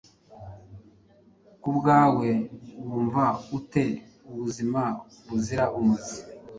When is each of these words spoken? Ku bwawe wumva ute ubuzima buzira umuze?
Ku 1.61 1.69
bwawe 1.77 2.29
wumva 2.87 3.23
ute 3.57 3.85
ubuzima 4.31 4.81
buzira 5.27 5.65
umuze? 5.79 6.17